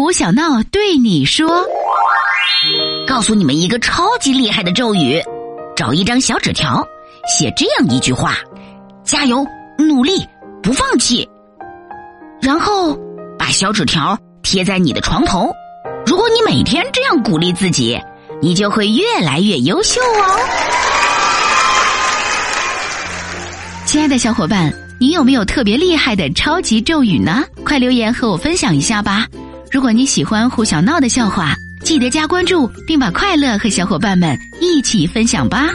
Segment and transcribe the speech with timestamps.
[0.00, 1.62] 胡小闹对你说
[3.06, 5.22] ：“告诉你们一个超级厉害的咒语，
[5.76, 6.82] 找一张小纸条，
[7.28, 8.34] 写这样一句话：
[9.04, 9.46] 加油，
[9.78, 10.26] 努力，
[10.62, 11.28] 不放弃。
[12.40, 12.98] 然后
[13.38, 15.52] 把小纸条贴在你的床头。
[16.06, 18.00] 如果你每天这样鼓励自己，
[18.40, 20.40] 你就会越来越优秀哦。”
[23.84, 27.44] 亲爱的小伙伴，你有没有特别厉害的超级咒语呢？
[27.66, 29.26] 快留言和我分享一下吧！
[29.70, 35.68] 如果你喜欢胡小闹的笑话，记得加关注，并把快乐和小伙伴们一起分享吧。